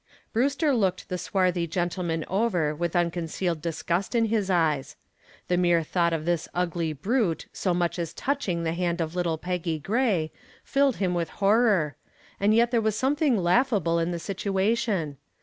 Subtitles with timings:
[0.33, 4.95] Brewster looked the swarthy gentleman over with unconcealed disgust in his eyes.
[5.47, 9.37] The mere thought of this ugly brute so much as touching the hand of little
[9.37, 10.31] Peggy Gray
[10.63, 11.97] filled him with horror,
[12.39, 15.17] and yet there was something laughable in the situation.